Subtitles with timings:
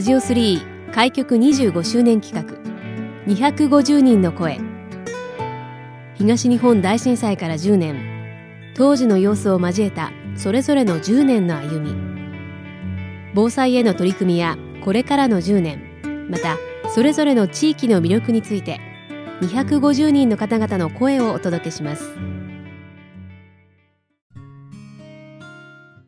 [0.00, 2.56] ラジオ3開局25周年企画。
[3.30, 4.58] 250人の声。
[6.14, 8.72] 東日本大震災から10年。
[8.74, 11.94] 当時の様子を交えたそれぞれの10年の歩み。
[13.34, 16.30] 防災への取り組みやこれからの10年。
[16.30, 16.56] また
[16.88, 18.80] それぞれの地域の魅力について
[19.42, 22.16] 250人の方々の声をお届けします。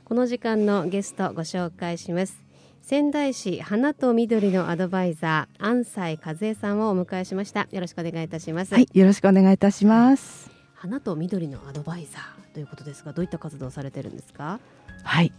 [0.07, 2.52] この時間のゲストご紹介します。
[2.85, 7.69] 仙台市花と緑のアドバイザー安西和恵さんをお迎えしました。
[7.71, 8.75] よろしくお願いいたします。
[8.75, 10.51] はいよろしくお願いいたします。
[10.75, 14.59] 花と緑のアドバイザーということですがどういった活動をされてるんですか？
[15.05, 15.33] はい。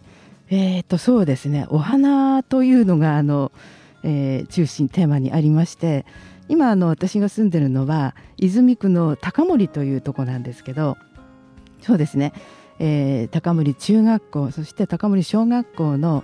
[0.50, 1.68] えーとそうですね。
[1.70, 3.52] お花というのがあの、
[4.04, 6.06] えー、中心テーマにありまして
[6.48, 10.98] 今あの私が住んでるのは泉区の高森というとこなんですけど
[11.82, 12.32] そうですね、
[12.80, 16.24] えー、高森中学校そして高森小学校の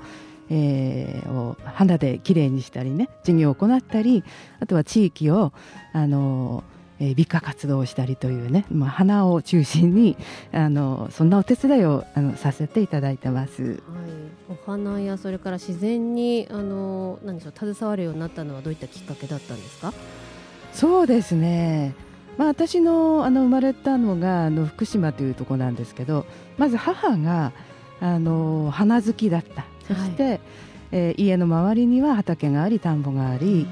[0.50, 4.24] えー、を花できれいにしたりね授業を行ったり
[4.60, 5.54] あとは地域を
[5.94, 6.64] あの
[7.02, 10.18] えー、美化活動をしたりというね、まあ、花を中心に
[10.52, 13.80] あのそんなお手伝いをあのさせていただいてます、はい、
[14.50, 19.94] お花やそれから自然にあの何でしょう携わるようになったのはどういったきっかけだったんですか？
[20.74, 21.96] そうですね。
[22.38, 26.26] まあ、私のあの生まれたのがあの福島というところなんですけど
[26.58, 27.54] まず母が
[28.02, 30.40] あの花好きだったそして、はい、
[30.92, 33.68] えー、家の周りには畑があり田んぼがあり、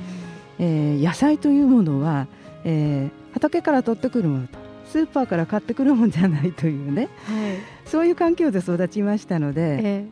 [0.59, 2.27] えー、野菜というものは、
[2.63, 4.57] えー、畑から取ってくるものと
[4.91, 10.05] スーパーから買ってくるもんじゃないというね、はい、そういう環境で育ちましたので、え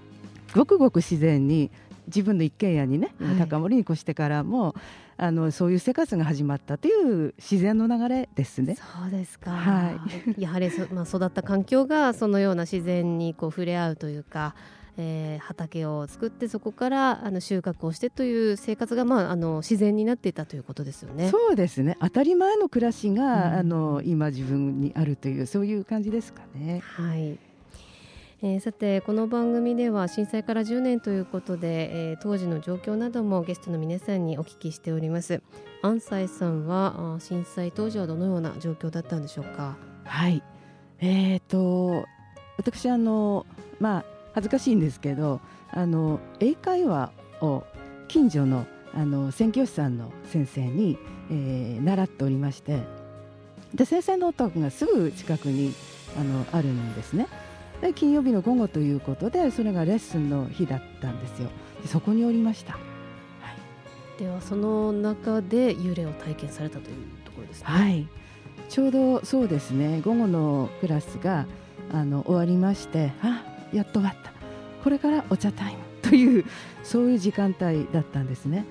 [0.49, 1.71] ー、ごくごく自然に
[2.07, 4.75] 自分の一軒家にね、はい、高森に越してからも
[5.17, 6.91] あのそういう生活が始まったとい
[7.27, 8.75] う自然の流れですね。
[8.75, 9.51] そうですか。
[9.51, 9.91] は
[10.37, 10.41] い。
[10.41, 14.55] やはりまあ育った環境がそのような自然にこう触れ合うというか。
[14.97, 21.29] えー、畑を作ってそこからあの収穫をしてという生活が、まあ、あの自然になっていたということですよね。
[21.29, 21.97] そうですね。
[21.99, 26.81] 当たり前の暮らしが、うん、あの今自分にあるというそういう感じですかね。
[26.83, 27.37] はい。
[28.41, 35.41] えー、さてこの番組では震災から10年ということで、えー、当時の状況などもゲストの皆さんにお聞きしております。
[35.81, 39.77] 安西さんは震災当時はどのような状況だったんでしょうか？
[40.05, 40.43] はい。
[40.99, 42.05] えーと
[42.57, 43.45] 私あの
[43.81, 45.39] まあ恥ずかしいんですけど
[45.71, 47.63] あの英会話を
[48.07, 50.97] 近所のあの宣教師さんの先生に、
[51.29, 52.79] えー、習っておりまして
[53.73, 55.73] で先生のお宅がすぐ近くに
[56.17, 57.27] あのあるんですね。
[57.81, 61.49] で金曜日の午後ということでそれがレッスンの日だったんですよ。
[61.85, 62.79] そこにおりました、は
[64.17, 67.65] い、ではその中で幽霊を体験されたというところですね。
[67.67, 68.07] はい。
[68.69, 70.01] ちょうどそうですね。
[70.05, 71.45] 午後のクラスが
[71.91, 73.43] あの終わりましてあ
[73.73, 74.31] やっと終わった。
[74.83, 76.45] これからお茶タイムという
[76.83, 78.65] そういう時間帯だったんですね。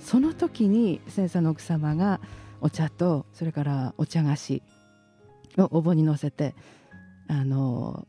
[0.00, 2.20] その時に先生の奥様が
[2.60, 4.62] お茶とそれからお茶菓子
[5.58, 6.54] をお盆に乗せて
[7.28, 8.06] あの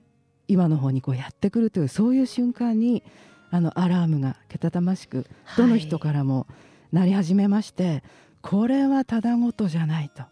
[0.48, 3.04] 今の方にこうやってくるというそういう瞬間に
[3.52, 5.26] あのアラームがけたたましく
[5.58, 6.48] どの人からも
[6.92, 8.04] 鳴り始めまして、はい、
[8.42, 10.24] これはただごとじゃないと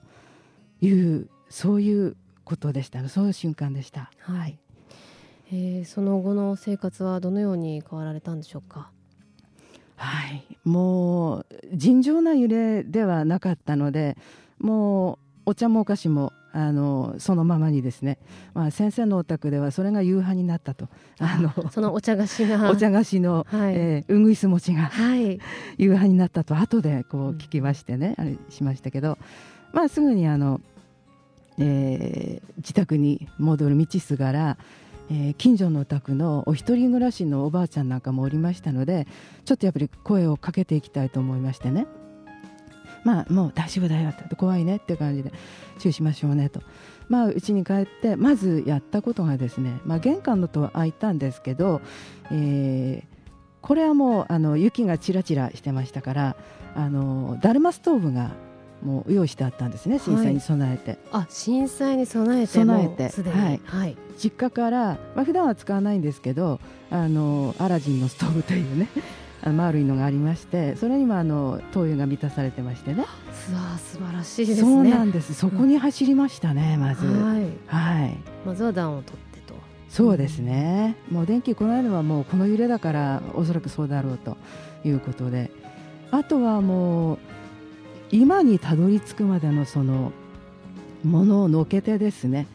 [0.86, 3.08] いうそういうことでした。
[3.10, 4.12] そういう瞬間でした。
[4.20, 4.58] はい、
[5.52, 8.90] えー、その後の生活はどのように変わられたんでしょうか？
[9.96, 14.16] はい、もう尋常な揺れではなかったので
[14.60, 18.18] もうお茶もお菓子もあのそのままにですね、
[18.54, 20.88] まあ、先生のお宅ではそれが夕飯になったと。
[21.20, 22.70] あのそのお茶菓子が。
[22.72, 25.40] お茶菓子の、はい、えー、うぐいす餅が、はい、
[25.78, 29.18] 夕飯になったと後でこう聞きましてね、うん、あれしましたけど、
[29.72, 30.60] まあ、すぐにあの、
[31.60, 34.58] えー、自宅に戻る道すがら、
[35.10, 39.08] えー、近所のお宅のお一人暮らしのおばあちゃんなんかもおりましたので
[39.46, 41.88] ちょっとやっぱり声をかけていきたいと思いましてね。
[43.04, 45.32] まあもう大丈夫だよって怖いねって感じで
[45.80, 46.62] 注意しましょうねと。
[47.08, 51.80] まあ家に帰ってまずやったことがですね、まあ、玄関の戸は開いたんですけど、
[52.32, 53.18] えー、
[53.62, 56.36] これはもうあの雪がちらちらしてましたから
[56.76, 58.32] あのだるまストーブが
[58.84, 66.60] もう用意してあったんですね震災に備えて、はい、あ震災に備えて備えてはい、はい、実家から、まあ普段は使わないんですけど
[66.90, 68.88] あのアラジンのストーブというね
[69.46, 73.02] 丸いのがありましてそれにもあの灯油が満たされてましてね。
[73.02, 74.68] わ素晴らしいですね。
[74.68, 75.34] そうなんです。
[75.34, 77.06] そこに走りましたね、うん、まず。
[77.06, 79.54] はい、はい、まずは暖を取ってと。
[79.90, 84.38] そうですね、うん、もう電気この間はもうこの揺れだからおそらくそうだろうと
[84.84, 85.52] いうことで。
[86.10, 87.18] あとはもう
[88.12, 90.12] 今にたどり着くまでのその
[91.04, 92.48] ものをのけてですね、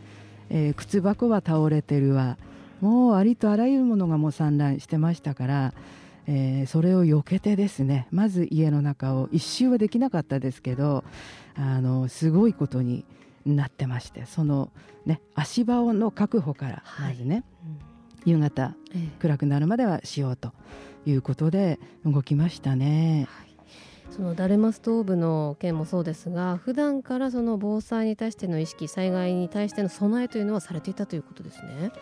[0.50, 2.38] えー、靴箱は倒れてるわ。
[2.80, 5.72] もうありとあらゆるものがもう散乱してましたから
[6.26, 11.04] えー、それを避けてですねまず家の中を一周はできなかったですけど
[11.54, 13.04] あのすごいことに
[13.44, 14.70] なってましてその、
[15.04, 17.44] ね、足場の確保からまずね、はい
[18.26, 20.52] うん、夕方、ええ、暗くなるまではしようと
[21.06, 23.26] いうことで動きましたね。
[23.28, 23.51] はい
[24.14, 31.92] そのダルマストーブの件もそうですが普段からその防災に対しての意識災害に対しての備えというのはされていたということですね。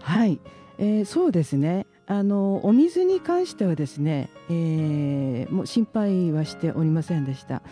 [0.00, 0.38] はい、
[0.78, 7.62] えー、そうですねあのお水に関してはですね、えー、もう心配はしておりませんでした。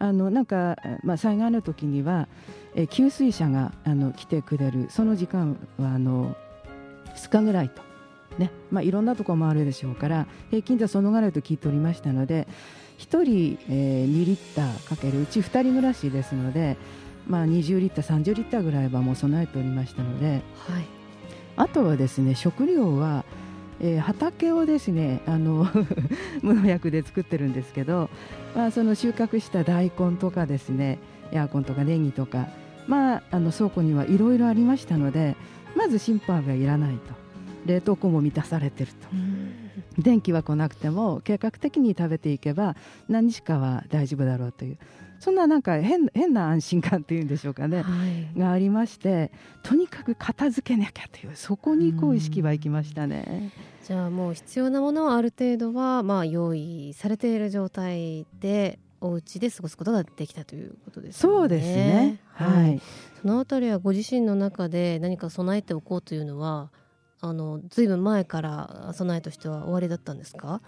[0.00, 2.28] あのなんか、まあ、災害の時には、
[2.76, 6.36] えー、給水車があの来てくれるその時間はあの
[7.16, 7.82] 2日ぐらいと、
[8.38, 12.46] ねまあ、いろんなところもあるでしょうから平均ではそのぐらいと聞いておりましたので
[12.98, 16.76] 1人、えー、2リッターかけるうち2人暮らしですので、
[17.26, 20.84] まあ、20リッター30リッターぐらいはもう備えておりましたので、はい、
[21.56, 23.24] あとはですね食料は、
[23.80, 25.66] えー、畑をですねあの
[26.42, 28.10] 無農薬で作ってるんですけど、
[28.54, 30.98] まあ、その収穫した大根とかですね
[31.30, 32.48] エアコンとかネギとか、
[32.86, 35.36] まあ、あの倉庫にはいろいろありましたので
[35.76, 37.28] まず心配はいらないと。
[37.66, 39.08] 冷凍庫も満たされてると。
[39.98, 42.76] 電気は来なくても計画的に食べていけば
[43.08, 44.78] 何日かは大丈夫だろうという
[45.18, 53.52] そんななんか変変な安心感っていうんでしょうかね、はい、がありましてとにかく片付けなきゃというそこにこう意識はいきましたね。
[53.84, 61.20] じゃあもう必要なものはある程度はまあ用意されている状態でお家で過ごすことができたということですね。
[61.20, 62.20] そうですね。
[62.32, 62.80] はい。
[63.20, 66.70] そのあたりはご自身の中で何か備えておこうというのは
[67.20, 70.60] あのずいぶん前から備えとしては終わりだったんですか？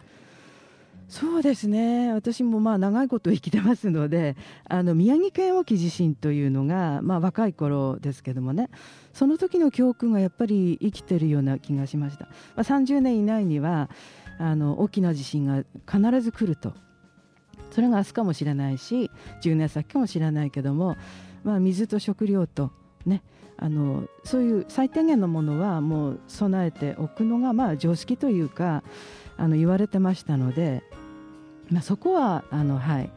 [1.08, 2.12] そうですね。
[2.12, 4.36] 私もまあ長いこと生きてますので
[4.68, 8.70] あの宮城県沖地震というのが、まあ、若い頃ですけどもね。
[9.12, 13.90] その時の教訓がやっぱり生きてるような気がしました、まあ、30年以内には
[14.38, 16.74] あの大きな地震が必ず来ると。
[17.72, 19.10] それが明日かもしれないし
[19.42, 20.96] 10年先かもしれないけども、
[21.44, 22.72] まあ、水と食料と
[23.06, 23.22] ね
[23.62, 28.82] あのそういう最低限のものはもう備えておくのがまあ常識というか
[29.36, 30.82] あの言われてましたので、
[31.70, 33.10] まあ、そこはあの、はい、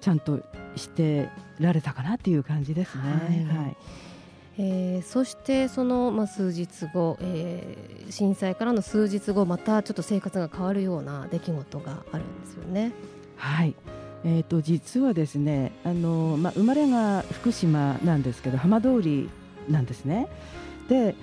[0.00, 0.40] ちゃんと
[0.76, 3.02] してられたかなっていう感じですね。
[3.48, 3.76] はい、はい
[4.60, 12.92] えー、そしてその、まあ、数日後、えー、震災からの数日後またちょっと生活が変わるような出来事があるんですよね。
[13.36, 13.74] はい
[14.24, 19.30] えーと、実はですねあの、まあ、生まれが福島なんですけど浜通り
[19.68, 20.28] なんですね。
[20.88, 21.14] で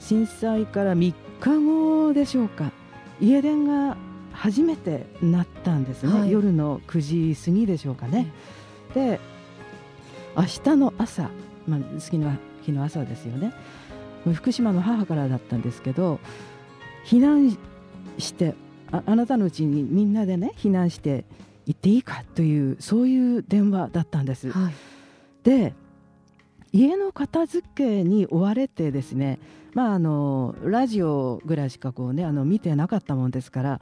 [0.00, 2.72] 震災から3日後でしょうか
[3.20, 3.96] 家電が
[4.32, 8.30] 初めてなったんですね、はい、夜の9時過ぎでしょうかね。
[8.94, 9.18] で
[10.36, 11.30] 明日の朝、
[11.66, 13.52] まあ、次の日の朝ですよね
[14.32, 16.18] 福島の母からだったんですけど
[17.04, 17.56] 避難
[18.18, 18.54] して
[18.90, 21.24] ああなたのうちにみんなでね避難して
[21.66, 24.50] 行っていいかというそういう電話だったんです。
[24.50, 24.74] はい、
[25.44, 25.74] で
[26.74, 29.38] 家の片付けに追われてですね、
[29.74, 33.80] まあ、あのラジオぐらいしかこう、ね、あの見てなかったもんですから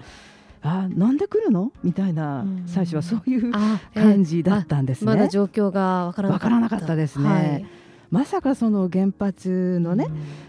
[0.61, 1.73] あなんで来るの？
[1.83, 3.51] みたいな、最初はそういう
[3.95, 5.07] 感じだったんですね。
[5.07, 7.29] まだ状況がわからなかったですね。
[7.29, 7.67] はい、
[8.11, 10.07] まさかその原発のね、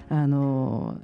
[0.10, 1.00] あの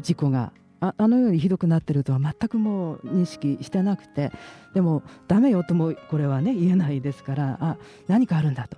[0.00, 4.30] 事故がああのようにひどくなってるとは全くもう認識してなくて
[4.74, 7.76] でもだめよともこれはね言えないですからあ
[8.08, 8.76] 何かあるんだと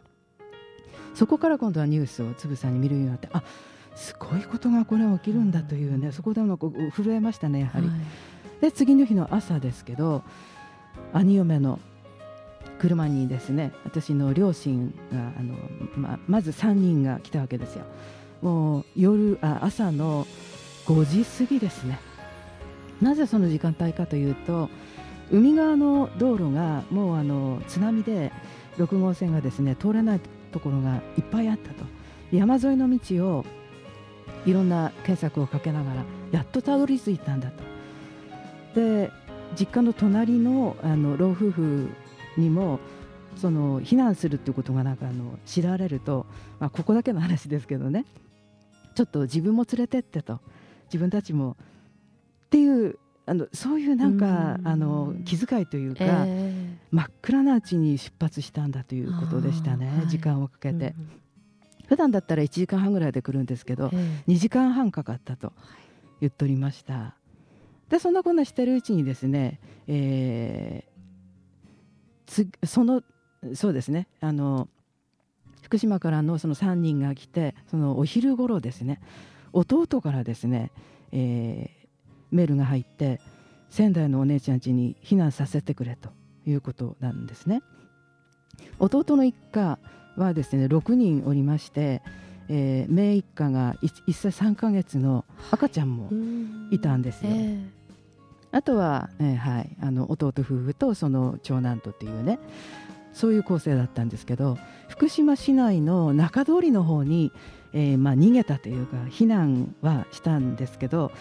[1.15, 3.43] そこから今度はニュースをつぶさに見るようになってあ
[3.95, 7.99] すごいことがこれ起きるんだというねそこでも震えましたねやはり、はい、
[8.61, 10.23] で次の日の朝ですけど
[11.13, 11.79] 兄嫁の
[12.79, 15.57] 車にですね私の両親があの、
[15.97, 17.85] ままず3人が来たわけですよ。
[18.41, 20.27] もう夜あ朝の
[20.87, 22.01] 5時過ぎですね。
[23.01, 24.69] なぜその時間帯かというと
[25.31, 28.33] 海側の道路がもうあの津波で
[28.79, 30.21] 6号線がですね通れない
[30.53, 31.85] ところがいっぱいあったと。
[32.31, 33.45] 山沿いの道を
[34.47, 38.81] いろんな検索をかけながらやっとたどり着いたんだと。
[38.81, 39.11] で
[39.59, 41.91] 実家の隣のあの老夫婦
[42.39, 42.81] にも
[43.37, 46.27] その避難するっていうことがなんかあの知られると、
[46.59, 48.05] まあ、ここだけの話ですけどね。
[48.95, 50.41] ちょっと自分も連れてってと。
[50.87, 51.57] 自分たちも。
[52.47, 52.99] っていう
[53.33, 61.11] あのそういうなんかあの気遣いというか、えー、真っ暗なうちに出発したんだということでしたね、はい、時間をかけて、うん、
[61.89, 65.55] 普段だったら1時間半ぐらいで来るんですけど、えー、2時間半かかったと
[66.21, 67.15] 言っておりました。
[67.89, 73.03] でそんなこんなしてるうちにですね、えー、つその
[73.55, 74.69] そうですねあの
[75.63, 79.01] 福島からのその3人が来てそのお昼頃ですね
[79.55, 80.71] 弟からですね、
[81.13, 81.82] えー、
[82.33, 83.21] メールが入って
[83.71, 86.11] 仙台のお姉ちゃん家に避難させてくれと
[86.47, 87.63] いうことなんですね。
[88.79, 89.79] 弟の一家
[90.17, 92.03] はですね6人おりまして、
[92.49, 96.11] えー、姪一家が 1, 1歳3か月の赤ちゃんも
[96.71, 97.31] いたんですよ。
[97.31, 97.65] はいえー、
[98.51, 102.39] あとは、えーはい、あの弟夫婦とその長男とっていうね
[103.13, 104.59] そういう構成だったんですけど
[104.89, 107.33] 福島市内の中通りの方に、
[107.73, 111.13] えーまあ、逃げたというか避難はしたんですけど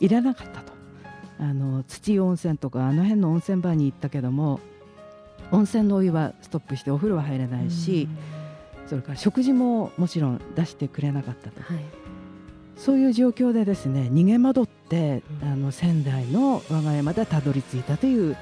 [0.00, 0.72] いらなかったと。
[1.38, 4.58] あの土温泉とかあの辺の温泉場に行ったけども
[5.52, 8.08] 温泉のお湯はストップしてお風呂は入れないし、
[8.86, 11.84] それから食事ももちろん出してくれなかったと、はい、
[12.76, 18.36] そういう状況でですね逃げ惑って、あの仙台の我が家までたどり着いたという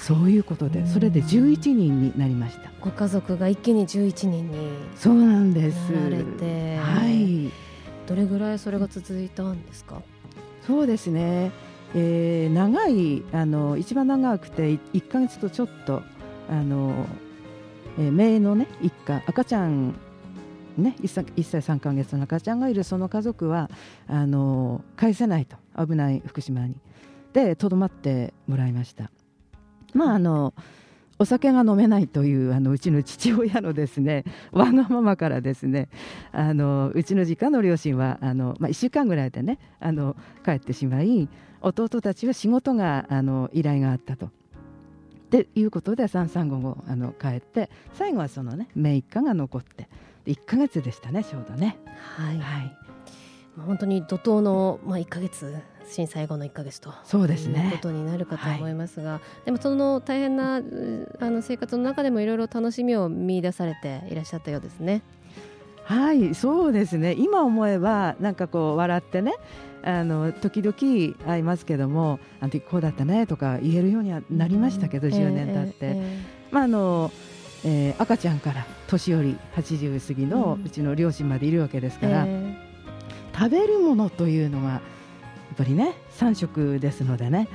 [0.00, 2.70] そういうことでそれで11人になりました。
[2.80, 5.90] ご家族が一気に11人にそうなんです。
[5.90, 7.52] なられてはい。
[8.06, 10.00] どれぐらいそれが続いたんですか？
[10.66, 11.52] そうですね、
[11.94, 16.02] えー、長いあの一番長くて1か月とちょっと
[16.48, 17.06] あの、
[17.98, 19.94] えー、姪のね一家赤ちゃん
[20.76, 23.70] ね、1歳 ,1 歳3か月の赤ちゃんがいるその家族は
[24.08, 25.56] あの返せないと。
[25.78, 26.76] 危ない福島に。
[27.32, 29.10] でとどまってもらいました。
[29.94, 30.52] まああの
[31.18, 35.88] お酒が飲めないというあのうちの父親のですねわがままからですね
[36.32, 41.28] あのうちの実家の両親はあの、まあ、1週間ぐらいでねあの帰ってしまい
[41.60, 44.26] 弟たちは仕事があの依頼があったと。
[44.26, 49.88] っていうことで三三五五あの帰って最後はそのね姪一家が残って
[50.24, 51.78] 1か月でしたねちょうどね。
[52.16, 52.76] はい、はい、
[53.66, 55.56] 本当に怒涛の、まあ、1か月
[55.88, 57.70] 震災後の1か月とそうですね。
[57.72, 60.60] ことになるかと思いますが、はい、でもその大変なあ
[61.30, 65.02] の生活の中でもいろいろ楽しみを見出されていらっしゃったようですね。
[65.84, 67.14] はいそうですね。
[67.16, 69.34] 今思えばなんかこう笑ってね
[69.84, 70.76] あの時々
[71.24, 75.76] 会いますけどもあの時こうだったねとか言えるようにはなりましたけど、うん、10年経って。
[75.82, 77.12] えーえー、まああの
[77.64, 82.58] えー、赤ちゃんから年寄り80過ぎのうちの両親までいるわけですから、うんえ。
[83.32, 84.80] ー、食べるものというのは
[85.56, 87.48] ぱりね3食ですのでね。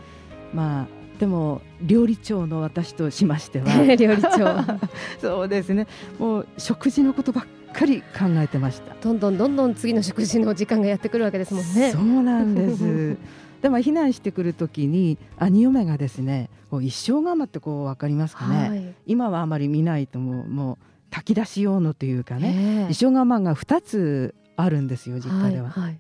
[0.54, 0.88] まあ
[1.20, 3.66] でも料理長の私としましては。
[3.96, 4.64] 料理長。
[5.22, 5.88] そうですね。
[6.18, 8.96] もう食事のことばっかり考えてました。
[9.02, 11.92] どんどんどんどん次の食事の時間がやってくるわけですもんね。
[11.92, 13.18] そうなんです。
[13.62, 20.78] でも避難してくるときに兄嫁がですねこう一生釜ってこう分かりますかね、はい、今はあまり見ないとももう
[21.12, 25.70] 炊き出し用のというかね一生釜が2つあるんですよ実家では。
[25.70, 26.00] はいはい、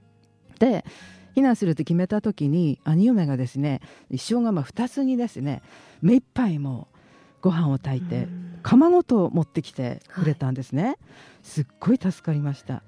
[0.58, 0.86] で
[1.36, 5.62] 避難すると決めた時に兄嫁がですね一生がまあ2つにですね
[6.02, 6.88] 目いっぱいも
[7.42, 8.28] ご飯を炊いて
[8.64, 10.98] 釜ごと持ってきてくれたんですね、はい、
[11.42, 12.84] すっごい助かりました。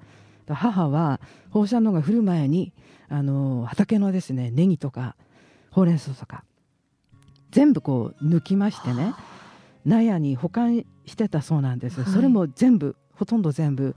[0.47, 1.21] 母は
[1.51, 2.73] 放射能が降る前に
[3.07, 5.15] あの畑のですねネギとか
[5.71, 6.43] ほうれん草とか
[7.51, 9.13] 全部こう抜きましてね
[9.85, 13.95] 納屋に保管してたそうなんです、はい、それも全部ほとんど全部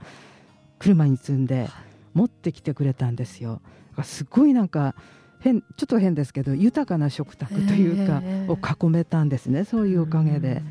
[0.79, 1.69] 車に積んで
[2.13, 3.61] 持ってきてくれたんですよ。
[4.03, 4.95] すごいなんか
[5.39, 10.61] 変ちょっと変ですけど豊かな食卓というか、を囲めたんですねそういうおかげで。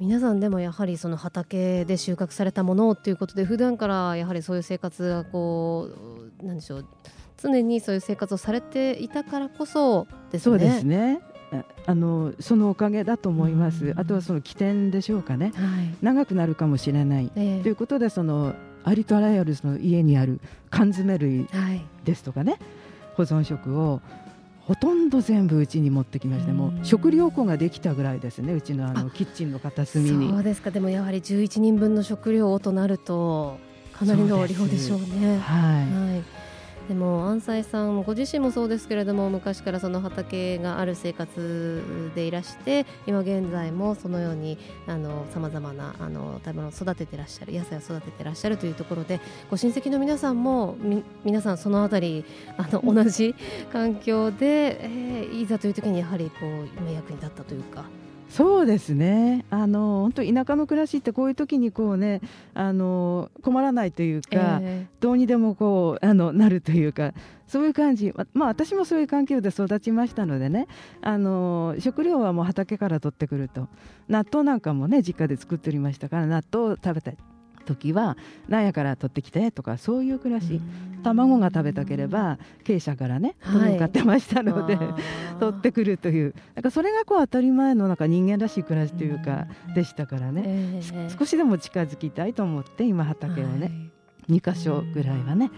[0.00, 5.88] 皆さんでもやはりその畑で収穫されたものっていうことで普段からやはりそういう生活がこ
[6.42, 6.86] うなんでしょう
[7.40, 10.40] 常にそういう生活をされていたからこそですね。
[10.40, 11.20] そうですね。
[11.86, 18.54] あのそのおかげだと思います、あとはその起点でしょうかね、はい、長くなるかもしれない、えー、ということでその
[18.84, 21.48] ありとあらゆるその家にある缶詰類
[22.04, 22.60] ですとかね、はい、
[23.16, 24.00] 保存食を
[24.66, 30.30] ほとんど全部うちに持ってきましてもう食料庫ができたぐらいですねうちのあのキッチンの片隅に。
[30.30, 30.70] そうですか。
[30.70, 33.58] でもやはり11人分の食料となると
[33.92, 35.38] かなりの量でしょうね。
[35.38, 36.44] はい、はい
[36.88, 52.24] でも安西さんご自身もそうですけれども昔からその畑がある生活でいらして今現在もそのようにさまざまなあの食べ物を育ててらっしゃる野菜を育ててらっしゃるというところでご親戚の皆さんもみ皆さんそのあたり
[52.58, 53.34] あの同じ
[53.72, 58.03] 環境で、えー、いざという時にやはりこう今役に立ったというか。
[58.28, 59.44] そうですね。
[59.50, 62.20] あの本当田舎の暮らしってこういう時にこうね
[62.54, 67.12] あの困らないというか、えー、どうにでもこうあのなるというか
[67.46, 70.66] そういう感じ、まあ、私もそういう環境で育ちましたのでね
[71.00, 73.68] あの食料はもう畑から取ってくると。
[74.08, 77.16] 納豆なんかもね実家で作っておりましたから納豆を食べたい
[77.64, 78.16] 時は
[78.48, 80.60] 納屋から取ってきてとかそういう暮らし。
[81.04, 84.94] 卵が食べたければ鶏舎からね鶏を買ってましたので、はい、
[85.38, 86.34] 取ってくるという。
[86.54, 93.90] なんかそれがこう当たり前のなんか人間らしい暮らしというかでしたからね、えー、少しでも近づきたいと思って今畑をね、
[94.28, 95.50] はい、2箇所ぐらいはね、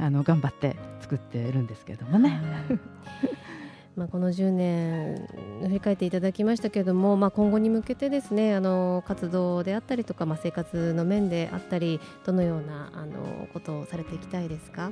[0.00, 2.40] あの頑張って作ってるんですけどもね。
[3.94, 5.28] まあ、この10年
[5.62, 14.90] 振り返っていただきましたけれども、まあ、今後に向けてですねあの活動であったりとか、まあ、生活の面であったりどのようなあのことをされていきたいですか？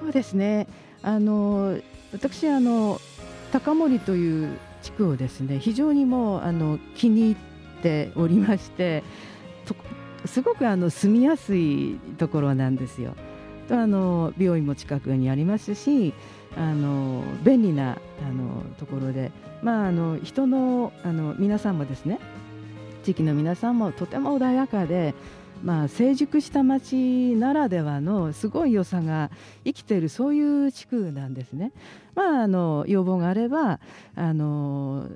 [0.00, 0.66] そうですね
[1.02, 1.78] あの
[2.12, 3.00] 私あの
[3.52, 7.36] 高森という地区をですね非常にもうあの気に入っ
[7.82, 9.04] ておりまして
[10.24, 13.14] すごくあの住みやすいところなんですよ。
[13.68, 16.14] とあの病院も近くにありますし
[16.56, 19.32] あの便利なあのところで、
[19.62, 22.18] まあ、あの人のあの皆さんもですね
[23.02, 25.14] 地域の皆さんもとても穏やかで、
[25.62, 29.30] まあ、成熟した町ならではのすごい良さが
[29.64, 31.72] 生きているそういう地区なんですね。
[32.14, 33.80] まあ、あの要望があれば
[34.14, 35.08] あの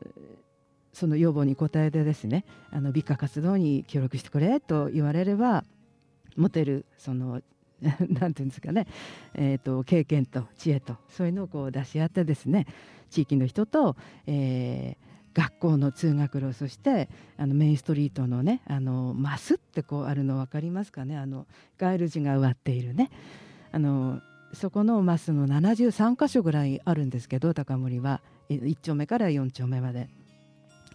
[0.93, 5.65] その要望に応えてですねあの美化活動に協力してくれと言われれば
[6.37, 7.43] 持てるその
[8.09, 8.87] なんていうんですかね、
[9.35, 12.67] えーと、経験と知恵とそういうのをこう出し合ってですね
[13.11, 21.17] 地域の人と、えー、学校の通学路そしてあのメインストリートのねあのマスってこうあるの分かりますかね。
[21.17, 21.47] あの
[21.79, 23.11] 街路樹が植わっているね。
[23.73, 24.21] あの
[24.55, 28.23] そこのマスの73箇所ぐらいあるんですけど高森は。
[28.49, 30.09] 1丁目から4丁目まで。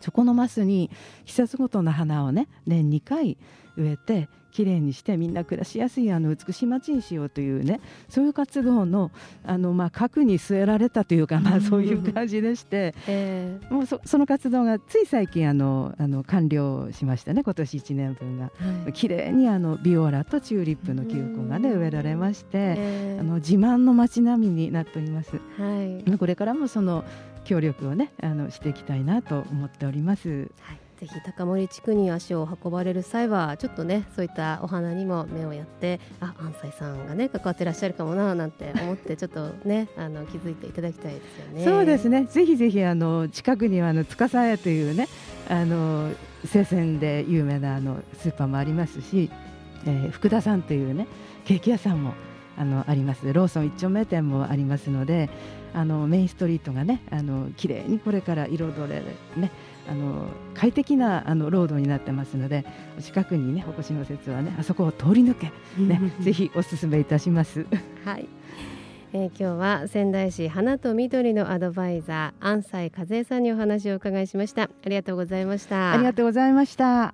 [0.01, 0.89] そこのマスに
[1.25, 3.37] 季節ごとの花をね年2回
[3.77, 7.79] 植えてきれいにしてみんな暮らしやすいあの美しい街にしようというね
[8.09, 9.11] そういう活動の
[9.45, 18.43] あの、まあ、核に据えられたというか、まあ、そういう感じでして、 えー、もうそその活動がつい最近あのあの完了しましたね今年1年分が。
[18.43, 25.39] はい、きれいにあのビオラとチューリップの球根が、ね、植えられまして、えー、あの自慢の街並みになっております。
[25.57, 27.05] はい、これからもその
[27.43, 30.51] 協力をねあのしていきたいなと思っております。
[30.61, 41.65] はいぜひ高森地区に足を運ばれる際はちょっとねそういったお花にも目をやってあ安西さんがね関わってらっしゃるかもななんて思って ちょっとねあの気づいていただきたいですよね。
[41.65, 45.07] そうですねぜひぜひあの近くにはあの司屋というね
[45.49, 46.11] あの
[46.45, 49.31] 生鮮で有名なあのスーパーもありますし、
[49.87, 51.07] えー、福田さんというね
[51.45, 52.13] ケーキ屋さんも
[52.59, 55.31] あのありますローソン一丁目店もありますので
[55.73, 59.05] あのメインストリートがねあの綺麗にこれから彩れる
[59.37, 59.51] ね
[59.89, 62.65] あの快適なあのロードになってますので
[63.01, 67.65] 近くにねお越しの説はねあそこを通り抜け、ね、 ぜひお勧めいたします。
[68.05, 68.27] はい。
[69.13, 74.63] えー、今日は仙台市花と緑のアドバイザー安西和恵さんにお話を伺いしました。
[74.63, 75.91] ありがとうございました。
[75.91, 77.13] ありがとうございました